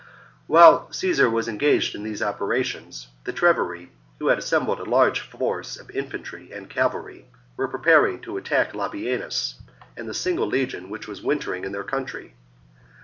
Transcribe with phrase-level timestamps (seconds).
[0.01, 0.09] 7.
[0.47, 3.89] While Caesar was engaged in these opera tions, the Treveri,
[4.19, 9.59] ^ho had assembled a large force of infantry and cavalry, were preparing to attack Labienus
[9.95, 12.33] and the single legion which was wintering in their country.